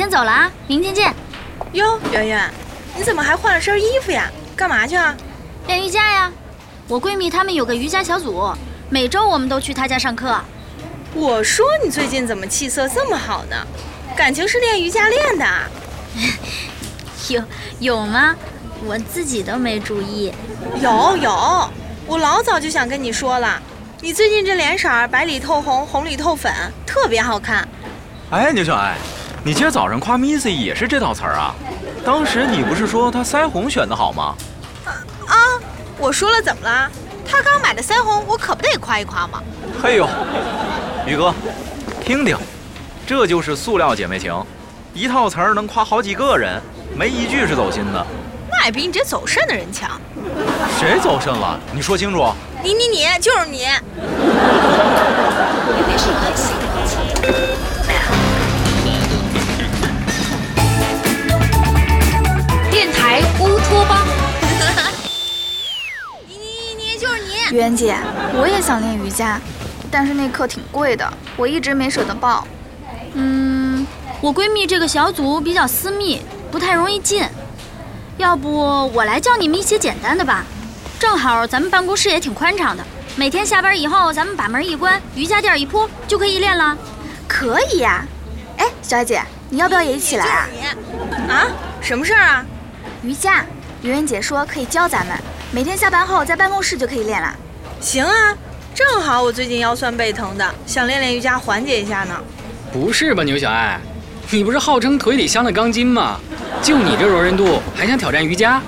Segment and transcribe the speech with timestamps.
[0.00, 1.14] 先走了啊，明天见。
[1.72, 2.50] 哟，圆圆，
[2.96, 4.30] 你怎么还换了身衣服呀？
[4.56, 5.14] 干嘛去啊？
[5.66, 6.32] 练瑜伽呀。
[6.88, 8.50] 我闺蜜她们有个瑜伽小组，
[8.88, 10.40] 每周我们都去她家上课。
[11.12, 13.56] 我说你最近怎么气色这么好呢？
[14.16, 15.46] 感情是练瑜伽练的？
[17.28, 17.42] 有
[17.78, 18.34] 有吗？
[18.86, 20.32] 我自己都没注意。
[20.80, 21.70] 有有，
[22.06, 23.60] 我老早就想跟你说了，
[24.00, 26.50] 你最近这脸色白里透红，红里透粉，
[26.86, 27.68] 特别好看。
[28.30, 28.96] 哎，牛小爱，
[29.42, 31.54] 你今儿早上夸 Missy 也是这套词儿啊？
[32.04, 34.34] 当时你不是说她腮红选的好吗？
[35.26, 35.34] 啊，
[35.96, 36.90] 我说了怎么了？
[37.26, 39.42] 她刚买的腮红，我可不得夸一夸吗？
[39.82, 40.06] 嘿呦，
[41.06, 41.34] 宇哥，
[42.04, 42.36] 听听，
[43.06, 44.34] 这就是塑料姐妹情，
[44.92, 46.60] 一套词儿能夸好几个人，
[46.94, 48.06] 没一句是走心的。
[48.50, 49.98] 那也比你这走肾的人强。
[50.78, 51.58] 谁走肾了？
[51.72, 52.30] 你说清楚。
[52.62, 53.66] 你你你，就是你。
[63.40, 64.06] 乌托邦。
[66.28, 67.56] 你你你，就是你。
[67.56, 67.96] 媛姐，
[68.34, 69.40] 我也想练瑜伽，
[69.90, 72.46] 但是那课挺贵的，我一直没舍得报。
[73.14, 73.86] 嗯，
[74.20, 77.26] 我闺蜜这个小组比较私密，不太容易进。
[78.18, 80.44] 要不我来教你们一些简单的吧，
[80.98, 82.84] 正好咱们办公室也挺宽敞的，
[83.16, 86.76] 每天下班以后咱们把门一关，瑜伽垫一铺就可以练了。
[87.26, 88.04] 可以呀，
[88.58, 90.46] 哎，小艾姐，你要不要也一起来啊？
[91.30, 91.46] 啊？
[91.80, 92.44] 什么事儿啊？
[93.02, 93.46] 瑜伽，
[93.82, 95.16] 圆圆姐说可以教咱们，
[95.52, 97.34] 每天下班后在办公室就可以练了。
[97.80, 98.36] 行啊，
[98.74, 102.14] 正好我最近腰酸背疼的，想练练瑜伽缓解一下呢。
[102.70, 103.80] 不是吧，牛小爱，
[104.28, 106.20] 你不是号称腿里镶了钢筋吗？
[106.60, 108.60] 就你这柔韧度，还想挑战瑜伽？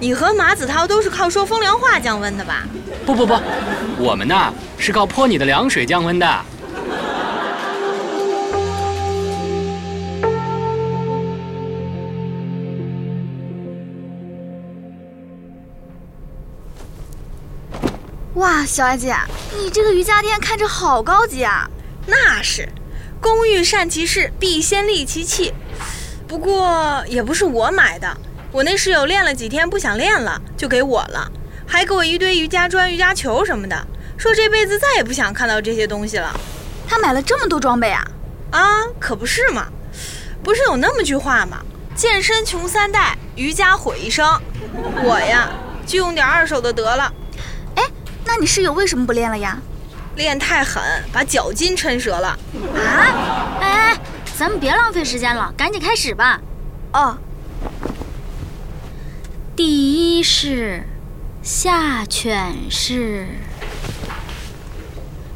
[0.00, 2.64] 你和马子涛都是靠说风凉话降温的吧？
[3.06, 3.40] 不不不，
[3.98, 6.26] 我们呢是靠泼你的凉水降温的。
[18.34, 19.14] 哇，小艾姐，
[19.58, 21.68] 你这个瑜伽垫看着好高级啊！
[22.06, 22.66] 那是，
[23.20, 25.52] 工欲善其事，必先利其器。
[26.26, 28.16] 不过也不是我买的，
[28.50, 31.30] 我那室友练了几天不想练了，就给我了，
[31.66, 36.34] 还给我一堆瑜伽砖、瑜伽球什么的，说这辈子再也不想看到这些东西了。
[36.88, 38.02] 他买了这么多装备啊？
[38.50, 39.66] 啊，可不是嘛，
[40.42, 41.58] 不是有那么句话吗？
[41.94, 44.26] 健身穷三代，瑜伽毁一生。
[45.04, 45.50] 我呀，
[45.84, 47.12] 就用点二手的得了。
[48.32, 49.58] 哎，那你室友为什么不练了呀？
[50.16, 50.82] 练太狠，
[51.12, 52.28] 把脚筋抻折了。
[52.28, 53.58] 啊？
[53.60, 54.00] 哎哎。
[54.38, 56.40] 咱们别浪费时间了，赶紧开始吧。
[56.94, 57.18] 哦。
[59.54, 60.82] 第一式，
[61.42, 63.26] 下犬式。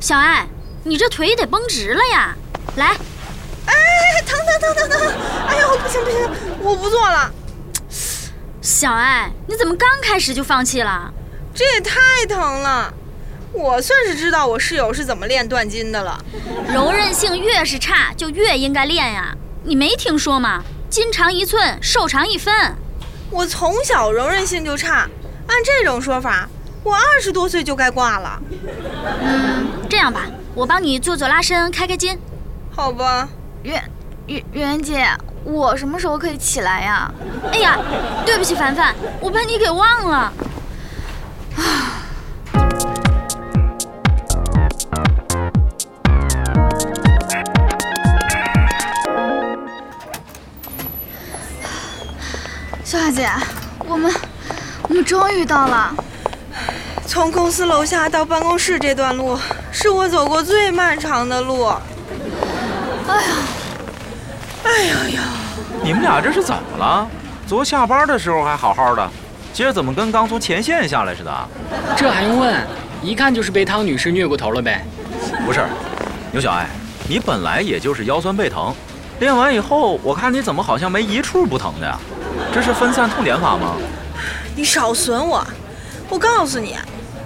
[0.00, 0.46] 小艾，
[0.82, 2.34] 你这腿得绷直了呀！
[2.76, 2.96] 来。
[3.66, 3.74] 哎，
[4.26, 5.14] 疼疼疼疼疼！
[5.48, 6.18] 哎呦，不行不行，
[6.62, 7.30] 我不做了。
[8.62, 11.12] 小艾，你怎么刚开始就放弃了？
[11.56, 12.92] 这也太疼了。
[13.52, 16.22] 我算是知道我室友是怎么练断筋的了。
[16.68, 19.34] 柔韧性越是差，就越应该练呀。
[19.64, 20.62] 你没听说吗？
[20.90, 22.54] 筋长一寸，寿长一分。
[23.30, 25.08] 我从小柔韧性就差，
[25.46, 26.46] 按这种说法，
[26.84, 28.38] 我二十多岁就该挂了。
[29.22, 32.18] 嗯，这样吧，我帮你做做拉伸，开开筋。
[32.70, 33.26] 好吧。
[33.62, 33.82] 圆
[34.26, 35.08] 圆圆姐，
[35.42, 37.10] 我什么时候可以起来呀？
[37.50, 37.78] 哎呀，
[38.26, 40.30] 对不起，凡凡，我把你给忘了。
[52.92, 53.28] 大姐，
[53.86, 54.12] 我们
[54.88, 55.94] 我们终于到了。
[57.04, 59.38] 从公司楼下到办公室这段路，
[59.70, 61.66] 是我走过最漫长的路。
[63.06, 63.28] 哎呀，
[64.64, 65.20] 哎呀呀！
[65.82, 67.06] 你们俩这是怎么了？
[67.46, 69.10] 昨下班的时候还好好的，
[69.52, 71.48] 今儿怎么跟刚从前线下来似的？
[71.96, 72.66] 这还用问？
[73.02, 74.84] 一看就是被汤女士虐过头了呗。
[75.44, 75.66] 不是，
[76.32, 76.66] 牛小爱，
[77.08, 78.74] 你本来也就是腰酸背疼，
[79.20, 81.98] 练完以后，我看你怎么好像没一处不疼的呀？
[82.52, 83.76] 这是分散痛点法吗？
[84.54, 85.46] 你少损我！
[86.08, 86.76] 我告诉你，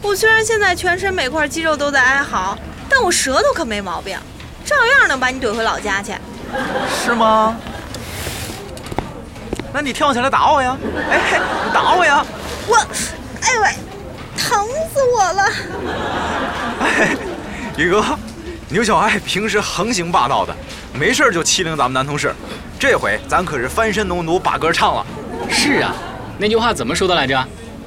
[0.00, 2.56] 我虽然现在全身每块肌肉都在哀嚎，
[2.88, 4.18] 但我舌头可没毛病，
[4.64, 6.12] 照样能把你怼回老家去。
[7.04, 7.56] 是吗？
[9.72, 10.76] 那你跳起来打我呀！
[11.10, 12.24] 哎，你打我呀！
[12.66, 12.76] 我，
[13.40, 13.74] 哎喂，
[14.36, 15.44] 疼死我了！
[16.80, 17.16] 哎，
[17.76, 18.04] 宇哥，
[18.68, 20.54] 牛小爱平时横行霸道的，
[20.92, 22.34] 没事就欺凌咱们男同事。
[22.82, 25.06] 这回咱可是翻身农奴把歌唱了。
[25.48, 25.94] 是啊，
[26.36, 27.40] 那句话怎么说的来着？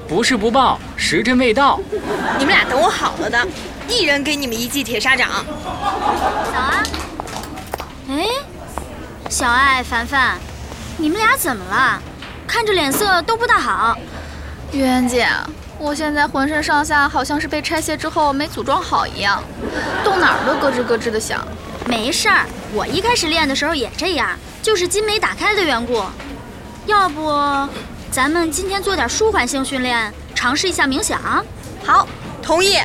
[0.08, 1.78] 不是不报，时辰未到。
[2.40, 3.46] 你们俩等我好了的，
[3.90, 5.44] 一人给你们一记铁砂掌。
[6.50, 6.84] 早啊！
[8.10, 8.26] 哎，
[9.30, 10.38] 小爱、凡凡，
[10.96, 12.02] 你们俩怎么了？
[12.48, 13.98] 看着脸色都不大好。
[14.72, 15.28] 圆圆姐，
[15.78, 19.44] 我现在浑身上下好像是被拆卸之后没组装好一样，
[20.06, 21.46] 动哪儿都咯吱咯吱的响。
[21.88, 24.30] 没事儿，我一开始练的时候也这样，
[24.62, 26.04] 就是筋没打开的缘故。
[26.88, 27.32] 要不，
[28.12, 31.20] 咱们今天做点舒缓性训练，尝试一下冥想？
[31.84, 32.08] 好，
[32.42, 32.78] 同意。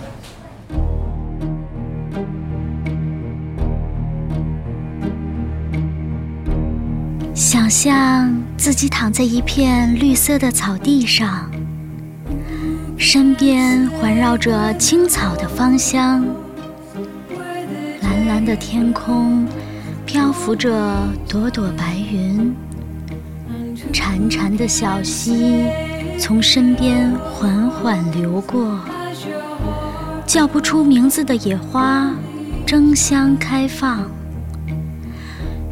[7.35, 11.50] 想象自己躺在一片绿色的草地上，
[12.99, 16.25] 身边环绕着青草的芳香，
[18.44, 19.46] 的天空
[20.06, 20.70] 漂浮着
[21.28, 22.54] 朵朵白云，
[23.92, 25.66] 潺潺的小溪
[26.19, 28.78] 从身边缓缓流过，
[30.26, 32.10] 叫不出名字的野花
[32.66, 34.00] 争相开放，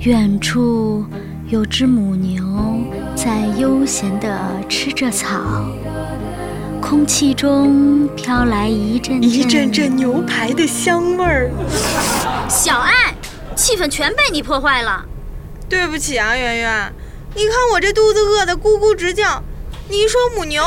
[0.01, 1.05] 远处。
[1.51, 2.45] 有只母牛
[3.17, 4.39] 在悠闲地
[4.69, 5.41] 吃着草，
[6.89, 11.51] 空气中飘来一阵一阵阵牛排的香味儿。
[12.49, 13.15] 小爱，
[13.55, 15.05] 气氛全被你破坏了。
[15.69, 16.91] 对不起啊，圆圆，
[17.35, 19.43] 你看我这肚子饿得咕咕直叫。
[19.91, 20.65] 你一说母牛，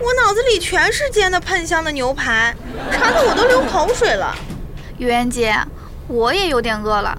[0.00, 2.54] 我脑子里全是煎的喷香的牛排，
[2.92, 4.36] 馋得我都流口水了。
[4.98, 5.56] 圆圆姐，
[6.08, 7.18] 我也有点饿了。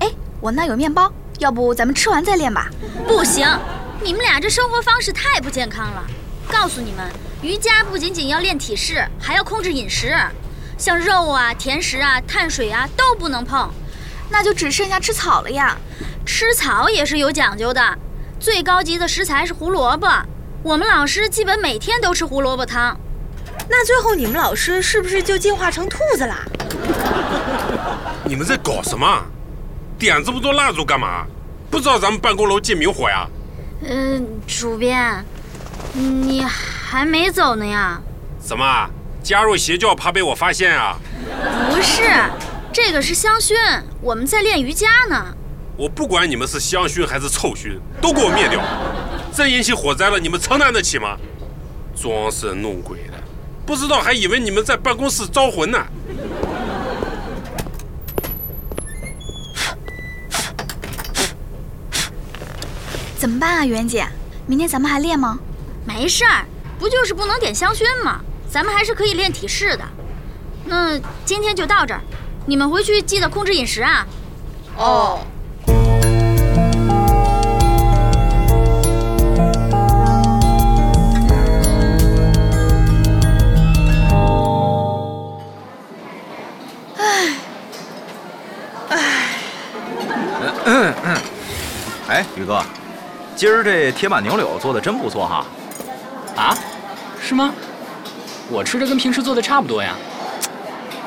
[0.00, 0.10] 哎，
[0.42, 1.10] 我那有面包。
[1.38, 2.68] 要不咱们吃完再练吧？
[3.06, 3.48] 不行，
[4.02, 6.04] 你们俩这生活方式太不健康了。
[6.50, 7.06] 告诉你们，
[7.42, 10.16] 瑜伽不仅仅要练体式，还要控制饮食，
[10.76, 13.70] 像肉啊、甜食啊、碳水啊都不能碰。
[14.30, 15.76] 那就只剩下吃草了呀。
[16.26, 17.80] 吃草也是有讲究的，
[18.40, 20.08] 最高级的食材是胡萝卜。
[20.62, 22.98] 我们老师基本每天都吃胡萝卜汤。
[23.68, 26.44] 那最后你们老师是不是就进化成兔子啦？
[28.24, 29.22] 你们在搞什么？
[29.98, 31.26] 点这么多蜡烛干嘛？
[31.70, 33.26] 不知道咱们办公楼借明火呀？
[33.88, 35.24] 嗯，主编，
[35.98, 38.00] 你还没走呢呀？
[38.38, 38.88] 怎么
[39.22, 40.96] 加入邪教怕被我发现啊？
[41.70, 42.02] 不是，
[42.72, 43.54] 这个是香薰，
[44.00, 45.34] 我们在练瑜伽呢。
[45.76, 48.62] 我不管你们是香薰还是臭熏，都给我灭掉！
[49.32, 51.16] 真引起火灾了，你们承担得起吗？
[52.00, 53.14] 装神弄鬼的，
[53.66, 55.84] 不知道还以为你们在办公室招魂呢。
[63.16, 64.06] 怎么办啊，袁姐？
[64.46, 65.38] 明天咱们还练吗？
[65.84, 66.44] 没事儿，
[66.78, 68.20] 不就是不能点香薰吗？
[68.50, 69.84] 咱们还是可以练体式的。
[70.64, 72.00] 那今天就到这儿，
[72.46, 74.06] 你们回去记得控制饮食啊。
[74.76, 75.20] 哦。
[86.96, 87.34] 唉，
[88.88, 88.98] 唉。
[90.64, 91.16] 嗯嗯。
[92.08, 92.62] 哎，宇哥。
[93.36, 95.46] 今儿这铁板牛柳做的真不错哈，
[97.28, 97.52] 是吗？
[98.50, 99.94] 我吃着跟平时做的差不多呀。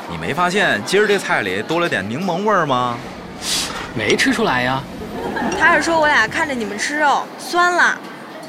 [0.08, 2.96] 你没发现今儿这菜里多了点柠檬味儿吗？
[3.92, 4.80] 没吃出来呀。
[5.58, 7.98] 他是说我俩看着你们吃肉酸了，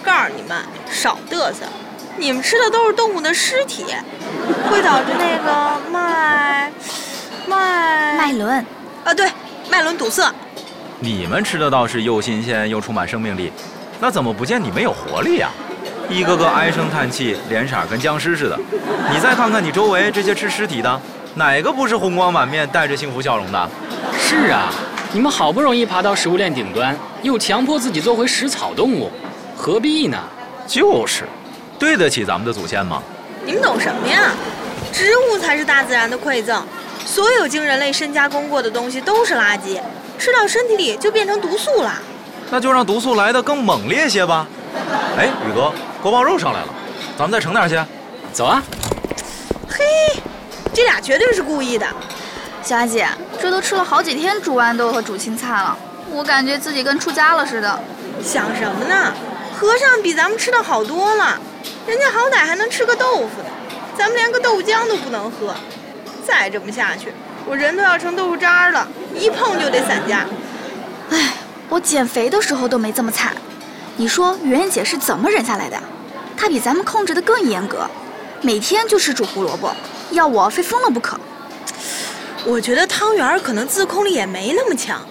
[0.04, 0.56] 告诉你们
[0.92, 1.66] 少嘚瑟，
[2.16, 3.86] 你们吃的都是动物的尸体，
[4.70, 6.72] 会导致那个脉
[7.48, 8.64] 脉脉轮，
[9.04, 9.32] 啊对，
[9.72, 10.32] 脉轮堵塞。
[11.00, 13.52] 你们吃的倒是又新鲜又充满生命力。
[14.00, 15.50] 那怎么不见你们有活力呀？
[16.14, 18.60] 一个个唉声叹气，脸色跟僵尸似的。
[19.12, 21.02] 你再看看你周围这些吃尸体的，
[21.34, 23.70] 哪个不是红光满面，带着幸福笑容的？
[24.16, 24.72] 是啊，
[25.12, 29.10] 你们好不容易爬到食物链顶端，又强迫自己做回食草动物，
[29.58, 30.20] 何必呢？
[30.68, 31.24] 就是，
[31.80, 33.02] 对得起咱们的祖先吗？
[33.44, 34.32] 你们懂什么呀？
[34.92, 36.64] 植物才是大自然的馈赠，
[37.08, 39.80] 所有经人类深加工过的东西都是垃圾，
[40.20, 41.92] 吃到身体里就变成毒素了。
[42.52, 44.46] 那就让毒素来得更猛烈些吧。
[45.18, 46.68] 哎，宇哥，锅包肉上来了，
[47.18, 47.80] 咱们再盛点去。
[48.34, 48.62] 走啊。
[49.70, 50.22] 嘿，
[50.74, 51.88] 这俩绝对是故意的。
[52.62, 53.08] 小阿姐，
[53.42, 55.78] 这都吃了好几天煮豌豆和煮青菜了，
[56.12, 57.80] 我感觉自己跟出家了似的。
[58.22, 59.14] 想什么呢？
[59.58, 61.40] 和尚比咱们吃的好多了，
[61.88, 63.50] 人家好歹还能吃个豆腐呢，
[63.98, 65.56] 咱们连个豆浆都不能喝。
[66.28, 67.14] 再这么下去，
[67.46, 68.86] 我人都要成豆腐渣了，
[69.18, 70.26] 一碰就得散架。
[71.12, 71.30] 唉。
[71.70, 73.34] 我减肥的时候都没这么惨，
[73.96, 75.82] 你说圆圆姐是怎么忍下来的？
[76.38, 77.88] 她比咱们控制的更严格，
[78.42, 79.74] 每天就吃煮胡萝卜，
[80.12, 81.20] 要我非疯了不可。
[82.46, 85.02] 我觉得汤圆儿可能自控力也没那么强。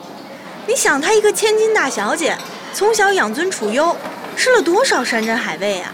[0.66, 2.36] 你想，她一个千金大小姐，
[2.74, 3.96] 从小养尊处优，
[4.36, 5.92] 吃了多少山珍海味啊？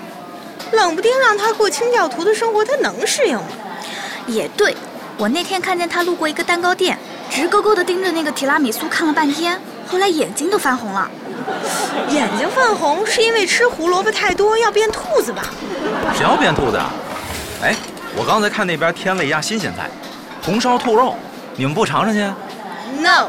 [0.73, 3.45] 冷不丁让她过清教徒的生活，她能适应吗？
[4.27, 4.77] 也对，
[5.17, 6.99] 我那天看见她路过一个蛋糕店，
[7.31, 9.61] 直勾勾地盯着那个提拉米苏看了半天。
[9.87, 11.11] 后来眼睛都翻红了。
[12.11, 15.43] 眼睛泛红是因为吃胡萝卜太多要变兔子吧？
[16.15, 16.91] 谁要变兔子啊？
[17.63, 17.75] 哎，
[18.17, 19.89] 我刚才看那边添了一样新鲜菜，
[20.45, 21.15] 红烧兔肉，
[21.57, 22.21] 你们不尝尝去
[23.01, 23.29] ？No。